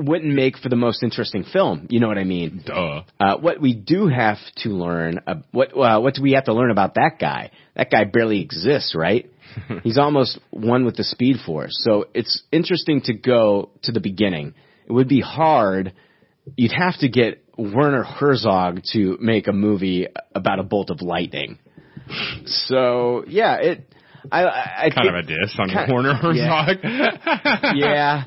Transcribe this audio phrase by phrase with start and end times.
[0.00, 1.86] wouldn't make for the most interesting film.
[1.90, 2.62] You know what I mean?
[2.64, 3.02] Duh.
[3.18, 6.54] Uh, what we do have to learn, uh, what uh, what do we have to
[6.54, 7.50] learn about that guy?
[7.76, 9.30] That guy barely exists, right?
[9.82, 11.78] He's almost one with the Speed Force.
[11.84, 14.54] So it's interesting to go to the beginning.
[14.86, 15.92] It would be hard.
[16.56, 21.58] You'd have to get Werner Herzog to make a movie about a bolt of lightning.
[22.46, 23.94] So yeah, it.
[24.30, 24.44] I,
[24.86, 26.64] I, Kind of a diss on Kind- Warner yeah.
[26.66, 26.78] Herzog.
[27.76, 28.24] yeah.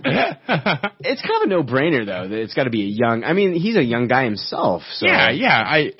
[1.00, 2.28] It's kind of a no-brainer though.
[2.28, 3.24] That it's got to be a young.
[3.24, 4.84] I mean, he's a young guy himself.
[4.94, 5.62] So Yeah, yeah.
[5.66, 5.92] I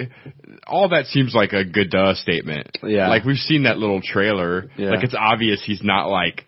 [0.66, 2.78] all that seems like a good duh statement.
[2.84, 3.10] Yeah.
[3.10, 4.70] Like we've seen that little trailer.
[4.78, 4.92] Yeah.
[4.92, 6.46] Like it's obvious he's not like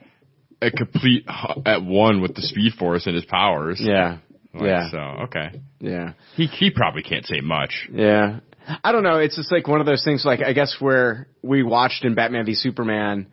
[0.61, 1.25] a complete
[1.65, 3.79] at one with the Speed Force and his powers.
[3.81, 4.17] Yeah.
[4.53, 4.89] Like, yeah.
[4.89, 6.13] So okay, Yeah.
[6.35, 7.89] he he probably can't say much.
[7.91, 8.39] Yeah.
[8.83, 9.19] I don't know.
[9.19, 10.23] It's just like one of those things.
[10.25, 13.27] Like I guess where we watched in Batman v Superman,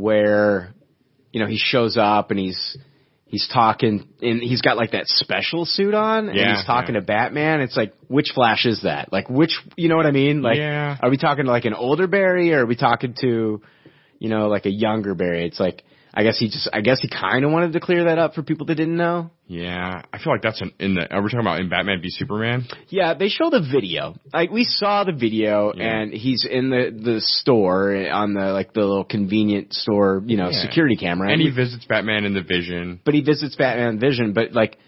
[0.00, 0.72] where
[1.32, 2.76] you know he shows up and he's
[3.26, 7.00] he's talking and he's got like that special suit on and Yeah, he's talking yeah.
[7.00, 7.60] to Batman.
[7.60, 9.12] It's like which Flash is that?
[9.12, 10.42] Like which you know what I mean?
[10.42, 10.96] Like Yeah.
[11.02, 13.60] are we talking to like an older Barry or are we talking to
[14.18, 15.46] you know like a younger Barry?
[15.46, 18.18] It's like I guess he just I guess he kind of wanted to clear that
[18.18, 19.30] up for people that didn't know.
[19.48, 21.12] Yeah, I feel like that's an, in the.
[21.14, 22.66] Are we talking about in Batman v Superman?
[22.88, 24.16] Yeah, they show the video.
[24.32, 25.84] Like we saw the video, Yeah.
[26.00, 30.48] and he's in the the store on the like the little convenient store, you know,
[30.50, 30.62] Yeah.
[30.62, 31.30] security camera.
[31.30, 33.00] And he we- visits Batman in the Vision.
[33.04, 34.32] but he visits Batman Vision.
[34.32, 34.78] But like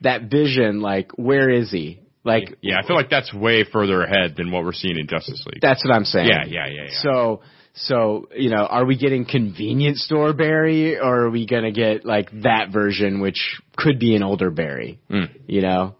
[0.00, 2.00] that Vision, like where is he?
[2.24, 5.44] Like Yeah, I feel like that's way further ahead than what we're seeing in Justice
[5.46, 5.60] League.
[5.62, 6.28] that's what I'm saying.
[6.28, 7.00] yeah, yeah, yeah, yeah.
[7.02, 7.40] So
[7.74, 12.30] so you know, are we getting convenience store Barry, or are we gonna get like
[12.42, 15.00] that version, which could be an older Barry?
[15.10, 15.30] Mm.
[15.46, 15.94] You know.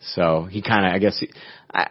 [0.00, 1.30] So he kind of, I guess, he,
[1.72, 1.88] I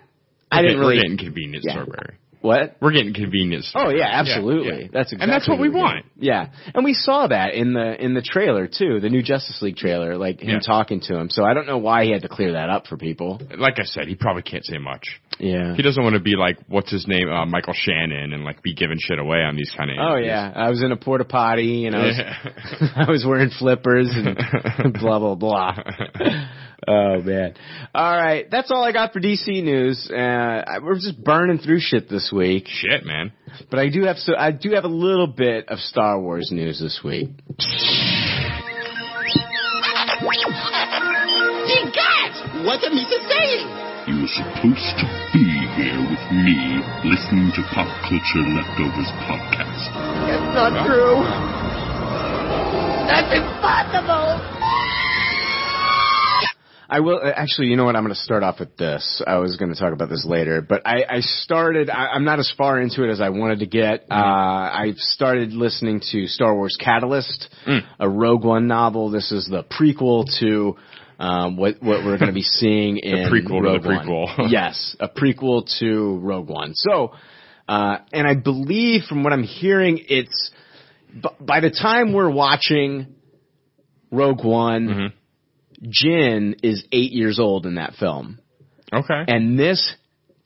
[0.51, 1.73] I didn't really We're getting convenience Yeah.
[1.73, 2.15] store Barry.
[2.41, 2.75] what.
[2.81, 3.69] We're getting convenience.
[3.69, 4.81] store Oh yeah, absolutely.
[4.83, 4.87] yeah.
[4.91, 5.95] That's exactly and that's what we we're want.
[6.15, 6.23] getting.
[6.23, 9.77] Yeah, and we saw that in the in the trailer too, the new Justice League
[9.77, 10.59] trailer, like him Yeah.
[10.59, 11.29] talking to him.
[11.29, 13.39] So I don't know why he had to clear that up for people.
[13.57, 15.21] Like I said, he probably can't say much.
[15.41, 15.75] Yeah.
[15.75, 18.75] He doesn't want to be like what's his name, uh, Michael Shannon, and like be
[18.75, 19.97] giving shit away on these kind of.
[19.99, 22.93] Oh yeah, I was in a porta potty and I was Yeah.
[23.07, 25.75] I was wearing flippers and blah blah blah.
[26.87, 27.55] Oh man!
[27.95, 30.09] All right, that's all I got for DC news.
[30.11, 33.31] Uh, we're just burning through shit this week, Shit, man.
[33.71, 36.79] but I do have so I do have a little bit of Star Wars news
[36.79, 37.29] this week.
[41.65, 43.70] Hey guys, what am I saying?
[44.21, 45.49] You were supposed to be
[45.81, 49.89] here with me, listening to Pop Culture Leftovers podcast.
[50.29, 51.25] That's not true.
[53.09, 54.61] That's impossible.
[56.87, 57.69] I will uh, actually.
[57.69, 57.95] You know what?
[57.95, 59.23] I'm going to start off with this.
[59.25, 61.89] I was going to talk about this later, but I, I started.
[61.89, 64.05] I, I'm not as far into it as I wanted to get.
[64.11, 67.49] Uh, I started listening to Star Wars Catalyst,
[67.99, 69.09] a Rogue One novel.
[69.09, 70.75] This is the prequel to
[71.21, 74.27] um, what what we're going to be seeing in the prequel to Rogue prequel.
[74.51, 76.73] yes, a prequel to Rogue One.
[76.73, 77.13] So,
[77.69, 80.51] uh, and I believe from what I'm hearing, it's
[81.13, 83.15] b- by the time we're watching
[84.11, 84.87] Rogue One.
[84.87, 85.17] Mm-hmm.
[85.83, 88.39] Jyn is eight years old in that film.
[88.93, 89.23] Okay.
[89.27, 89.95] And this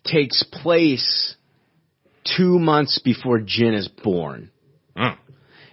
[0.05, 1.35] takes place
[2.37, 4.49] two months before Jyn is born.
[4.95, 5.15] Oh.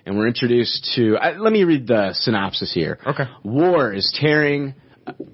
[0.05, 2.99] And we're introduced to, uh, let me read the synopsis here.
[3.07, 3.23] Okay.
[3.45, 4.75] War is tearing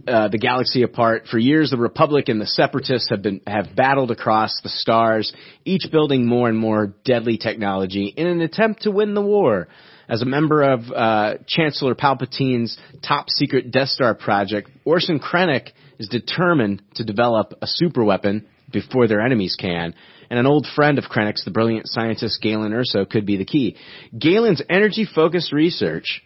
[0.07, 1.27] uh, the galaxy apart.
[1.31, 5.33] For years, the Republic and the Separatists have been have battled across the stars,
[5.65, 9.69] each building more and more deadly technology in an attempt to win the war.
[10.09, 16.09] As a member of uh, Chancellor Palpatine's top secret Death Star project, Orson Krennic is
[16.09, 19.95] determined to develop a superweapon before their enemies can.
[20.31, 23.77] And an old friend of Krennic's, the brilliant scientist Galen Erso, could be the key.
[24.19, 26.23] Galen's energy-focused research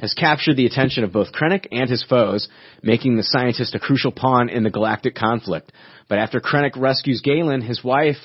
[0.00, 2.48] has captured the attention of both Krennic and his foes,
[2.82, 5.72] making the scientist a crucial pawn in the galactic conflict.
[6.08, 8.16] But after Krennic rescues Galen, his wife,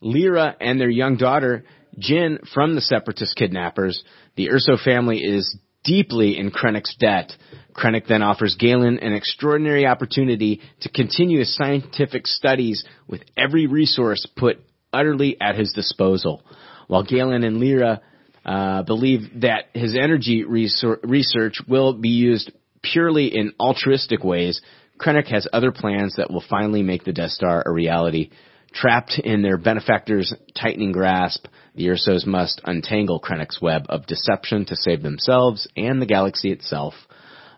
[0.00, 1.64] Lyra, and their young daughter,
[1.98, 4.02] Jyn, from the separatist kidnappers,
[4.36, 7.32] the Erso family is deeply in Krennic's debt.
[7.74, 14.26] Krennic then offers Galen an extraordinary opportunity to continue his scientific studies with every resource
[14.36, 14.58] put
[14.92, 16.42] utterly at his disposal.
[16.86, 18.00] While Galen and Lyra
[18.44, 22.52] uh, believe that his energy research will be used
[22.82, 24.60] purely in altruistic ways,
[24.98, 28.30] Krennic has other plans that will finally make the Death Star a reality.
[28.72, 34.76] Trapped in their benefactor's tightening grasp, the Ersos must untangle Krennic's web of deception to
[34.76, 36.94] save themselves and the galaxy itself.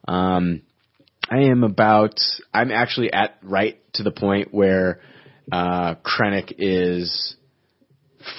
[0.06, 0.62] Um,
[1.30, 2.20] I am about,
[2.52, 5.00] I'm actually at right to the point where
[5.50, 7.37] uh, Krennic is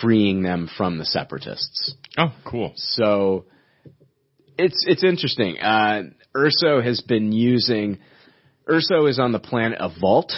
[0.01, 1.93] freeing them from the separatists.
[2.17, 2.73] Oh, cool.
[2.75, 3.45] So
[4.57, 5.59] it's it's interesting.
[5.59, 6.03] Uh,
[6.35, 7.99] Erso has been using
[8.67, 10.31] Erso is on the planet of Vallt,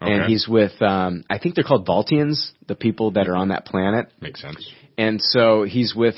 [0.00, 3.66] and he's with um, I think they're called Valltians, the people that are on that
[3.66, 4.12] planet.
[4.20, 4.70] Makes sense.
[4.96, 6.16] And so he's with.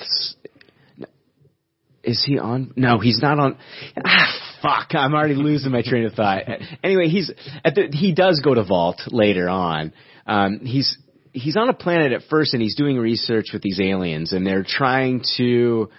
[2.03, 2.73] Is he on?
[2.77, 3.59] No, he's not on.
[4.05, 4.95] Ah, fuck!
[4.95, 6.43] I'm already losing my train of thought.
[6.85, 7.33] Anyway, he's
[7.65, 7.89] at the.
[7.91, 9.93] He does go to Vallt later on.
[10.27, 10.97] Um, he's
[11.37, 14.65] he's on a planet at first, and he's doing research with these aliens, and they're
[14.67, 15.91] trying to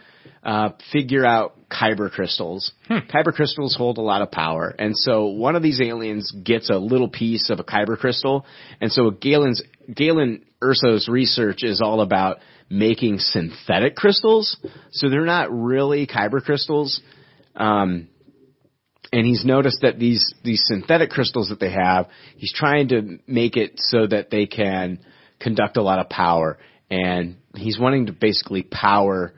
[0.43, 2.71] uh, figure out kyber crystals.
[2.89, 6.77] Kyber crystals hold a lot of power, and so one of these aliens gets a
[6.77, 8.45] little piece of a kyber crystal,
[8.81, 9.61] and so Galen's
[9.93, 12.39] Galen Erso's research is all about
[12.69, 14.57] making synthetic crystals.
[14.91, 16.99] So they're not really kyber crystals.
[17.55, 18.09] Um,
[19.13, 23.55] and he's noticed that these these synthetic crystals that they have, he's trying to make
[23.55, 24.99] it so that they can
[25.39, 26.57] conduct a lot of power,
[26.89, 29.33] and he's wanting to basically power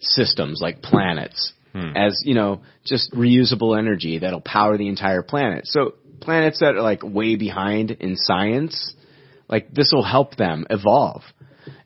[0.00, 1.52] systems like planets
[1.96, 5.66] as you know just reusable energy that'll power the entire planet.
[5.66, 8.94] So planets that are like way behind in science,
[9.48, 11.22] like this will help them evolve.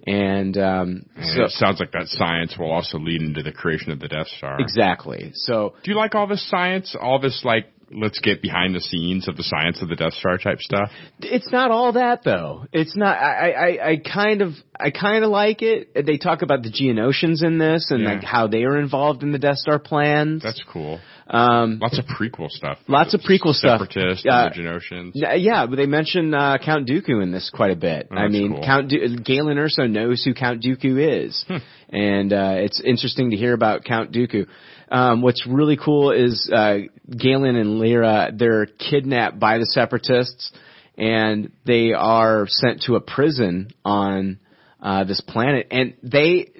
[0.06, 3.90] And um, And so it sounds like that science will also lead into the creation
[3.90, 4.60] of the Death Star.
[4.60, 5.30] exactly.
[5.34, 6.94] So Do you like all this science?
[7.00, 10.38] All this like let's get behind the scenes of the science of the Death Star
[10.38, 10.90] type stuff?
[11.20, 12.66] It's not all that though.
[12.72, 13.16] It's not.
[13.18, 15.94] I I, I kind of I kind of like it.
[16.06, 18.14] They talk about the Geonosians in this and Yeah.
[18.14, 20.42] like how they are involved in the Death Star plans.
[20.42, 21.00] That's cool.
[21.28, 22.78] um, Lots of prequel stuff.
[22.88, 23.80] Lots of prequel stuff.
[23.80, 28.08] Separatists Uh, yeah, but they mention uh, Count Dooku in this quite a bit.
[28.10, 28.64] Oh, I mean, cool.
[28.64, 31.56] Count du- Galen Erso knows who Count Dooku is, Hmm.
[31.90, 34.46] and uh, it's interesting to hear about Count Dooku.
[34.90, 36.78] Um, what's really cool is uh,
[37.10, 38.30] Galen and Lyra.
[38.34, 40.52] They're kidnapped by the Separatists,
[40.96, 44.38] and they are sent to a prison on
[44.82, 46.50] uh, this planet, and they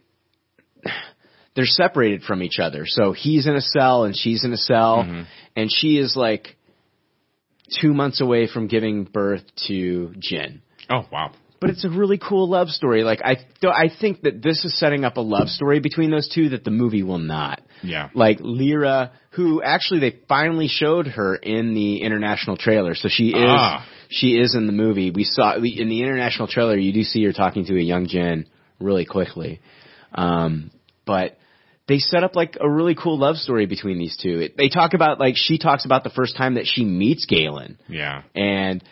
[1.54, 2.84] they're separated from each other.
[2.86, 5.22] So he's in a cell and she's in a cell, Mm-hmm.
[5.56, 6.56] and she is like
[7.80, 10.60] two months away from giving birth to Jyn.
[10.88, 11.32] Oh wow.
[11.60, 13.02] But it's a really cool love story.
[13.02, 16.28] Like I, th- I think that this is setting up a love story between those
[16.32, 17.60] two that the movie will not.
[17.82, 18.10] Yeah.
[18.14, 23.34] Like Lyra, who actually they finally showed her in the international trailer, so she is
[23.38, 23.84] Ah.
[24.08, 25.10] she is in the movie.
[25.10, 26.76] We saw we, in the international trailer.
[26.76, 28.46] You do see her talking to a young Jyn
[28.78, 29.61] really quickly,
[30.14, 30.70] um,
[31.06, 31.38] but
[31.88, 34.40] they set up like a really cool love story between these two.
[34.40, 37.78] It, they talk about like she talks about the first time that she meets Galen
[37.88, 38.22] Yeah.
[38.34, 38.84] and